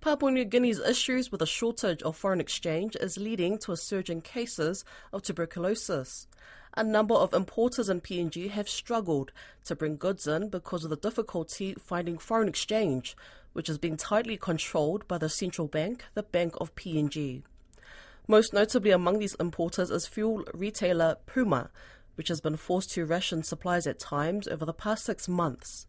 Papua 0.00 0.30
New 0.30 0.44
Guinea's 0.44 0.78
issues 0.78 1.32
with 1.32 1.42
a 1.42 1.46
shortage 1.46 2.04
of 2.04 2.16
foreign 2.16 2.40
exchange 2.40 2.94
is 3.00 3.18
leading 3.18 3.58
to 3.58 3.72
a 3.72 3.76
surge 3.76 4.08
in 4.08 4.20
cases 4.20 4.84
of 5.12 5.22
tuberculosis. 5.22 6.28
A 6.74 6.84
number 6.84 7.16
of 7.16 7.34
importers 7.34 7.88
in 7.88 8.00
PNG 8.00 8.48
have 8.50 8.68
struggled 8.68 9.32
to 9.64 9.74
bring 9.74 9.96
goods 9.96 10.28
in 10.28 10.50
because 10.50 10.84
of 10.84 10.90
the 10.90 10.96
difficulty 10.96 11.74
finding 11.74 12.16
foreign 12.16 12.46
exchange, 12.46 13.16
which 13.54 13.68
is 13.68 13.76
being 13.76 13.96
tightly 13.96 14.36
controlled 14.36 15.06
by 15.08 15.18
the 15.18 15.28
central 15.28 15.66
bank, 15.66 16.04
the 16.14 16.22
Bank 16.22 16.54
of 16.60 16.76
PNG. 16.76 17.42
Most 18.28 18.52
notably 18.52 18.92
among 18.92 19.18
these 19.18 19.34
importers 19.40 19.90
is 19.90 20.06
fuel 20.06 20.44
retailer 20.54 21.16
Puma, 21.26 21.70
which 22.14 22.28
has 22.28 22.40
been 22.40 22.56
forced 22.56 22.92
to 22.92 23.04
ration 23.04 23.42
supplies 23.42 23.88
at 23.88 23.98
times 23.98 24.46
over 24.46 24.64
the 24.64 24.72
past 24.72 25.04
six 25.04 25.26
months. 25.26 25.88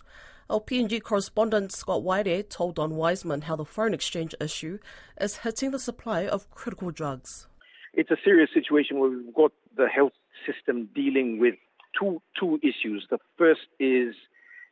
Our 0.49 0.59
PNG 0.59 1.03
correspondent 1.03 1.71
Scott 1.71 2.01
Waide 2.01 2.49
told 2.49 2.73
Don 2.73 2.95
Wiseman 2.95 3.41
how 3.41 3.55
the 3.55 3.65
foreign 3.65 3.93
exchange 3.93 4.33
issue 4.41 4.79
is 5.21 5.37
hitting 5.37 5.69
the 5.69 5.77
supply 5.77 6.25
of 6.25 6.49
critical 6.49 6.89
drugs. 6.89 7.47
It's 7.93 8.09
a 8.09 8.17
serious 8.23 8.49
situation 8.51 8.97
where 8.97 9.11
we've 9.11 9.31
got 9.31 9.51
the 9.77 9.87
health 9.87 10.13
system 10.47 10.89
dealing 10.95 11.37
with 11.37 11.53
two 11.99 12.19
two 12.39 12.59
issues. 12.63 13.05
The 13.11 13.19
first 13.37 13.67
is 13.79 14.15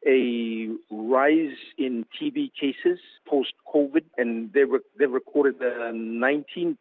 a 0.07 0.69
rise 0.89 1.57
in 1.77 2.07
TB 2.19 2.53
cases 2.59 2.97
post 3.27 3.53
COVID, 3.71 4.05
and 4.17 4.51
they 4.53 4.63
re- 4.63 4.79
they 4.97 5.05
recorded 5.05 5.61
a 5.61 5.91
19% 5.91 6.75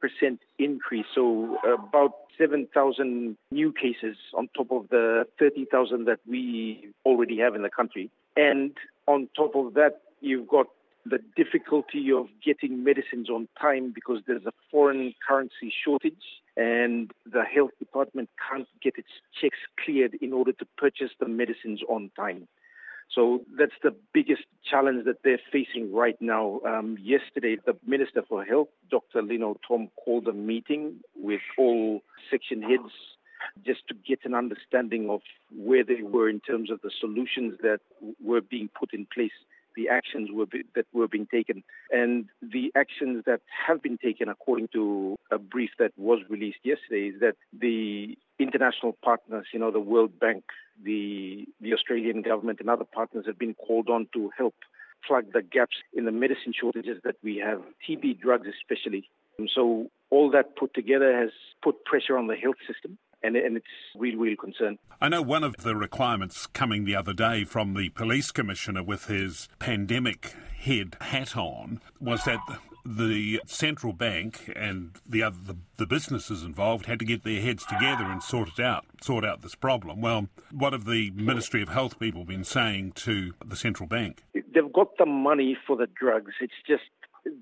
increase, 0.58 1.06
so 1.14 1.58
about 1.64 2.12
7,000 2.38 3.36
new 3.50 3.72
cases 3.72 4.16
on 4.34 4.48
top 4.56 4.70
of 4.70 4.88
the 4.88 5.24
30,000 5.38 6.06
that 6.06 6.20
we 6.26 6.92
already 7.04 7.38
have 7.38 7.54
in 7.54 7.60
the 7.60 7.70
country. 7.70 8.10
And 8.36 8.72
on 9.06 9.28
top 9.34 9.54
of 9.54 9.74
that, 9.74 10.02
you've 10.20 10.48
got 10.48 10.66
the 11.04 11.18
difficulty 11.36 12.10
of 12.12 12.26
getting 12.44 12.82
medicines 12.82 13.30
on 13.30 13.48
time 13.60 13.92
because 13.94 14.18
there's 14.26 14.44
a 14.44 14.52
foreign 14.70 15.14
currency 15.26 15.72
shortage 15.84 16.14
and 16.56 17.12
the 17.30 17.44
health 17.44 17.70
department 17.78 18.28
can't 18.50 18.66
get 18.82 18.94
its 18.96 19.08
checks 19.40 19.58
cleared 19.84 20.14
in 20.20 20.32
order 20.32 20.52
to 20.52 20.66
purchase 20.76 21.10
the 21.20 21.28
medicines 21.28 21.80
on 21.88 22.10
time. 22.16 22.48
So 23.14 23.42
that's 23.56 23.78
the 23.84 23.94
biggest 24.12 24.42
challenge 24.68 25.04
that 25.04 25.22
they're 25.22 25.40
facing 25.52 25.92
right 25.92 26.20
now. 26.20 26.60
Um, 26.66 26.98
yesterday, 27.00 27.56
the 27.64 27.76
Minister 27.86 28.22
for 28.28 28.44
Health, 28.44 28.68
Dr. 28.90 29.22
Lino 29.22 29.56
Tom, 29.66 29.88
called 30.04 30.26
a 30.26 30.32
meeting 30.32 30.96
with 31.14 31.40
all 31.56 32.02
section 32.30 32.62
heads 32.62 32.92
just 33.64 33.86
to 33.88 33.94
get 33.94 34.20
an 34.24 34.34
understanding 34.34 35.10
of 35.10 35.20
where 35.56 35.84
they 35.84 36.02
were 36.02 36.28
in 36.28 36.40
terms 36.40 36.70
of 36.70 36.80
the 36.82 36.90
solutions 37.00 37.54
that 37.62 37.80
were 38.22 38.40
being 38.40 38.68
put 38.78 38.92
in 38.92 39.06
place, 39.12 39.32
the 39.76 39.88
actions 39.88 40.30
were 40.32 40.46
be, 40.46 40.62
that 40.74 40.86
were 40.92 41.06
being 41.06 41.26
taken, 41.26 41.62
and 41.90 42.26
the 42.40 42.72
actions 42.74 43.24
that 43.26 43.40
have 43.66 43.82
been 43.82 43.98
taken, 43.98 44.28
according 44.28 44.68
to 44.72 45.16
a 45.30 45.38
brief 45.38 45.70
that 45.78 45.92
was 45.96 46.20
released 46.28 46.58
yesterday, 46.64 47.08
is 47.14 47.20
that 47.20 47.36
the 47.52 48.16
international 48.38 48.96
partners, 49.04 49.46
you 49.52 49.60
know, 49.60 49.70
the 49.70 49.80
World 49.80 50.18
Bank, 50.18 50.44
the 50.82 51.46
the 51.60 51.74
Australian 51.74 52.22
government, 52.22 52.60
and 52.60 52.70
other 52.70 52.84
partners 52.84 53.26
have 53.26 53.38
been 53.38 53.54
called 53.54 53.90
on 53.90 54.08
to 54.14 54.30
help 54.36 54.54
plug 55.06 55.32
the 55.32 55.42
gaps 55.42 55.76
in 55.92 56.04
the 56.04 56.12
medicine 56.12 56.52
shortages 56.58 56.98
that 57.04 57.16
we 57.22 57.36
have, 57.36 57.60
TB 57.86 58.18
drugs 58.20 58.48
especially. 58.48 59.08
And 59.38 59.50
so 59.54 59.90
all 60.10 60.30
that 60.30 60.56
put 60.56 60.72
together 60.74 61.16
has 61.16 61.30
put 61.62 61.84
pressure 61.84 62.16
on 62.16 62.26
the 62.26 62.34
health 62.34 62.56
system 62.66 62.98
and, 63.22 63.36
and 63.36 63.56
it's 63.56 63.66
real, 63.96 64.18
real 64.18 64.36
concern. 64.36 64.78
I 65.00 65.08
know 65.08 65.22
one 65.22 65.44
of 65.44 65.58
the 65.58 65.76
requirements 65.76 66.46
coming 66.46 66.84
the 66.84 66.96
other 66.96 67.12
day 67.12 67.44
from 67.44 67.74
the 67.74 67.90
police 67.90 68.30
commissioner 68.30 68.82
with 68.82 69.06
his 69.06 69.48
pandemic 69.58 70.34
head 70.58 70.96
hat 71.00 71.36
on 71.36 71.80
was 72.00 72.24
that 72.24 72.40
the 72.86 73.40
central 73.46 73.92
bank 73.92 74.52
and 74.54 74.92
the 75.04 75.22
other 75.22 75.38
the, 75.42 75.56
the, 75.76 75.86
businesses 75.86 76.44
involved 76.44 76.86
had 76.86 77.00
to 77.00 77.04
get 77.04 77.24
their 77.24 77.40
heads 77.40 77.64
together 77.66 78.04
and 78.04 78.22
sort 78.22 78.48
it 78.48 78.60
out, 78.62 78.84
sort 79.02 79.24
out 79.24 79.42
this 79.42 79.56
problem. 79.56 80.00
Well, 80.00 80.28
what 80.52 80.72
have 80.72 80.84
the 80.84 81.10
Ministry 81.10 81.62
of 81.62 81.68
Health 81.68 81.98
people 81.98 82.24
been 82.24 82.44
saying 82.44 82.92
to 82.92 83.32
the 83.44 83.56
central 83.56 83.88
bank? 83.88 84.22
They've 84.34 84.72
got 84.72 84.96
the 84.98 85.06
money 85.06 85.56
for 85.66 85.76
the 85.76 85.88
drugs. 85.98 86.34
It's 86.40 86.52
just 86.66 86.84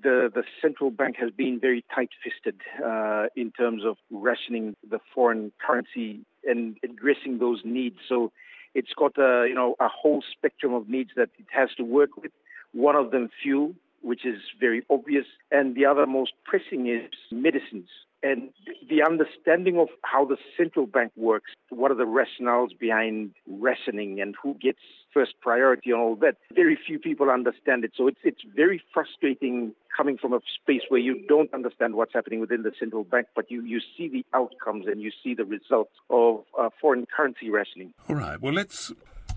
the 0.03 0.31
the 0.33 0.43
central 0.61 0.91
bank 0.91 1.15
has 1.17 1.31
been 1.31 1.59
very 1.59 1.83
tight-fisted 1.93 2.55
uh, 2.83 3.27
in 3.35 3.51
terms 3.51 3.83
of 3.85 3.97
rationing 4.09 4.75
the 4.89 4.99
foreign 5.13 5.51
currency 5.65 6.21
and 6.43 6.77
addressing 6.83 7.39
those 7.39 7.61
needs. 7.63 7.97
So 8.07 8.31
it's 8.73 8.93
got 8.97 9.17
a 9.17 9.47
you 9.47 9.55
know 9.55 9.75
a 9.79 9.87
whole 9.87 10.23
spectrum 10.31 10.73
of 10.73 10.89
needs 10.89 11.11
that 11.15 11.29
it 11.37 11.47
has 11.51 11.69
to 11.77 11.83
work 11.83 12.17
with. 12.17 12.31
One 12.73 12.95
of 12.95 13.11
them 13.11 13.29
fuel, 13.41 13.73
which 14.01 14.25
is 14.25 14.39
very 14.59 14.83
obvious, 14.89 15.25
and 15.51 15.75
the 15.75 15.85
other 15.85 16.05
most 16.05 16.33
pressing 16.43 16.87
is 16.87 17.11
medicines 17.31 17.89
and 18.25 18.49
the 18.89 19.03
understanding 19.03 19.77
of 19.77 19.87
how 20.01 20.25
the 20.25 20.37
central 20.57 20.87
bank 20.87 21.11
works, 21.15 21.51
what 21.69 21.91
are 21.91 21.95
the 21.95 22.05
rationales 22.05 22.77
behind 22.79 23.31
rationing 23.47 24.19
and 24.19 24.35
who 24.41 24.55
gets 24.55 24.79
first 25.13 25.33
priority 25.41 25.91
and 25.91 25.99
all 25.99 26.15
that. 26.15 26.35
Very 26.53 26.77
few 26.87 26.97
people 26.97 27.29
understand 27.29 27.85
it. 27.85 27.91
So 27.95 28.07
it's, 28.07 28.17
it's 28.23 28.41
very 28.55 28.81
frustrating 28.93 29.73
coming 29.95 30.17
from 30.17 30.33
a 30.33 30.39
space 30.61 30.81
where 30.89 30.99
you 30.99 31.23
don't 31.27 31.53
understand 31.53 31.95
what's 31.95 32.13
happening 32.13 32.39
within 32.39 32.63
the 32.63 32.71
central 32.79 33.03
bank, 33.03 33.27
but 33.35 33.49
you, 33.49 33.61
you 33.61 33.79
see 33.95 34.09
the 34.09 34.25
outcomes 34.33 34.87
and 34.87 35.01
you 35.01 35.11
see 35.23 35.35
the 35.35 35.45
results 35.45 35.93
of 36.09 36.43
uh, 36.59 36.69
foreign 36.81 37.05
currency 37.15 37.49
rationing. 37.49 37.93
All 38.09 38.15
right. 38.15 38.41
Well, 38.41 38.53
let's 38.53 38.91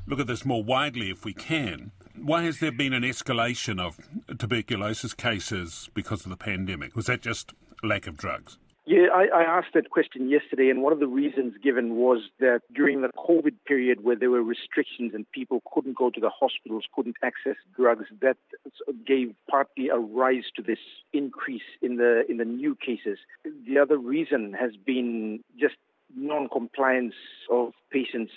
look 0.06 0.18
at 0.18 0.26
this 0.26 0.44
more 0.46 0.64
widely 0.64 1.10
if 1.10 1.24
we 1.26 1.34
can. 1.34 1.92
Why 2.16 2.42
has 2.42 2.58
there 2.58 2.72
been 2.72 2.94
an 2.94 3.04
escalation 3.04 3.80
of 3.80 4.00
tuberculosis 4.36 5.14
cases 5.14 5.90
because 5.94 6.24
of 6.24 6.30
the 6.30 6.36
pandemic? 6.36 6.96
Was 6.96 7.06
that 7.06 7.20
just 7.20 7.52
lack 7.84 8.06
of 8.06 8.16
drugs? 8.16 8.58
Yeah, 8.88 9.08
I, 9.14 9.26
I, 9.40 9.42
asked 9.42 9.74
that 9.74 9.90
question 9.90 10.30
yesterday, 10.30 10.70
and 10.70 10.80
one 10.80 10.94
of 10.94 10.98
the 10.98 11.06
reasons 11.06 11.52
given 11.62 11.96
was 11.96 12.22
that 12.40 12.62
during 12.74 13.02
the 13.02 13.10
COVID 13.18 13.52
period, 13.66 14.02
where 14.02 14.16
there 14.16 14.30
were 14.30 14.42
restrictions 14.42 15.12
and 15.12 15.30
people 15.30 15.62
couldn't 15.70 15.94
go 15.94 16.08
to 16.08 16.18
the 16.18 16.30
hospitals, 16.30 16.84
couldn't 16.94 17.16
access 17.22 17.56
drugs, 17.76 18.06
that 18.22 18.38
gave 19.06 19.34
partly 19.50 19.90
a 19.90 19.98
rise 19.98 20.44
to 20.56 20.62
this 20.62 20.78
increase 21.12 21.68
in 21.82 21.98
the 21.98 22.24
in 22.30 22.38
the 22.38 22.46
new 22.46 22.74
cases. 22.74 23.18
The 23.44 23.76
other 23.76 23.98
reason 23.98 24.54
has 24.58 24.70
been 24.86 25.40
just 25.60 25.76
non-compliance 26.16 27.14
of 27.50 27.72
patients 27.92 28.32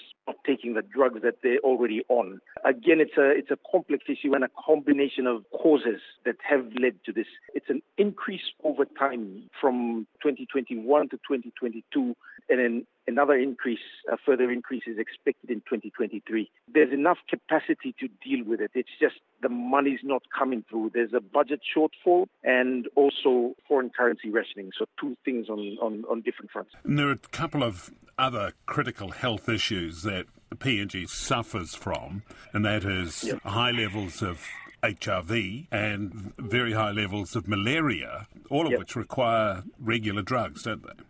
taking 0.46 0.74
the 0.74 0.81
drugs 0.81 1.22
that 1.24 1.35
they're 1.44 1.59
already 1.59 2.03
on. 2.09 2.40
Again, 2.66 3.00
it's 3.00 3.18
a 3.18 3.29
it's 3.29 3.52
a 3.52 3.57
complex 3.72 4.06
issue 4.07 4.34
and 4.34 4.44
a 4.44 4.50
combination 4.66 5.28
of 5.28 5.44
causes 5.52 6.02
that 6.25 6.35
have 6.47 6.66
led 6.79 6.96
to 7.06 7.12
this. 7.12 7.28
It's 7.53 7.69
an 7.69 7.81
increase 7.97 8.41
over 8.63 8.85
time 8.85 9.50
from 9.59 10.07
2021 10.22 11.09
to 11.09 11.18
2022, 11.18 12.16
and 12.50 12.59
then 12.59 12.85
another 13.07 13.35
increase, 13.35 13.79
a 14.12 14.18
further 14.25 14.52
increase 14.52 14.84
is 14.88 14.97
expected 14.97 15.50
in 15.50 15.59
2023. 15.62 16.50
There's 16.73 16.94
enough 16.94 17.18
capacity 17.29 17.96
to 18.00 18.08
deal 18.23 18.46
with 18.46 18.62
it. 18.62 18.72
It's 18.73 18.90
just 19.00 19.16
the 19.41 19.50
money's 19.50 20.00
not 20.03 20.23
coming 20.38 20.63
through. 20.69 20.91
There's 20.94 21.13
a 21.13 21.22
budget 21.22 21.62
shortfall 21.75 22.28
and 22.44 22.88
also 22.96 23.56
foreign 23.68 23.90
currency 23.90 24.29
rationing. 24.29 24.72
So 24.78 24.85
two 25.00 25.18
things 25.25 25.50
on, 25.50 25.59
on, 25.81 26.03
on 26.09 26.22
different 26.22 26.52
fronts. 26.52 26.72
And 26.84 26.97
there 26.97 27.08
are 27.08 27.12
a 27.12 27.18
couple 27.18 27.63
of 27.63 27.91
other 28.22 28.54
critical 28.68 29.09
health 29.12 29.50
issues 29.50 30.04
that 30.04 30.28
PNG 30.56 31.09
suffers 31.09 31.74
from, 31.76 32.24
and 32.54 32.64
that 32.64 32.86
is 32.86 33.24
yep. 33.24 33.42
high 33.44 33.72
levels 33.72 34.22
of 34.22 34.46
HIV 34.84 35.68
and 35.72 36.34
very 36.38 36.74
high 36.74 36.92
levels 36.92 37.36
of 37.36 37.48
malaria, 37.48 38.28
all 38.50 38.66
of 38.66 38.72
yep. 38.72 38.80
which 38.80 38.96
require 38.96 39.64
regular 39.80 40.22
drugs, 40.22 40.64
don't 40.64 40.84
they? 40.84 41.04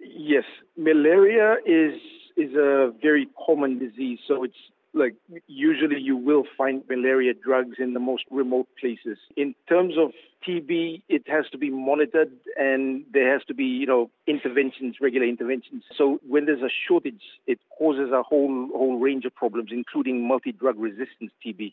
Yes, 0.00 0.44
malaria 0.76 1.56
is 1.66 2.00
is 2.36 2.54
a 2.54 2.92
very 3.00 3.28
common 3.46 3.78
disease. 3.78 4.18
So 4.26 4.42
it's 4.44 4.56
like 4.94 5.14
usually 5.46 6.00
you 6.00 6.16
will 6.16 6.44
find 6.56 6.82
malaria 6.88 7.34
drugs 7.34 7.76
in 7.78 7.94
the 7.94 8.00
most 8.00 8.24
remote 8.30 8.68
places. 8.80 9.18
In 9.36 9.54
terms 9.68 9.94
of 9.98 10.12
TB, 10.46 11.02
it 11.08 11.22
has 11.26 11.46
to 11.50 11.58
be 11.58 11.70
monitored 11.70 12.32
and 12.56 13.04
there 13.12 13.32
has 13.32 13.42
to 13.46 13.54
be, 13.54 13.64
you 13.64 13.86
know, 13.86 14.10
interventions, 14.26 14.96
regular 15.00 15.26
interventions. 15.26 15.84
So 15.96 16.20
when 16.26 16.46
there's 16.46 16.62
a 16.62 16.70
shortage, 16.86 17.22
it 17.46 17.58
causes 17.78 18.10
a 18.12 18.22
whole 18.22 18.68
whole 18.74 18.98
range 18.98 19.24
of 19.24 19.34
problems, 19.34 19.70
including 19.72 20.26
multi-drug 20.26 20.78
resistance 20.78 21.32
TB. 21.44 21.72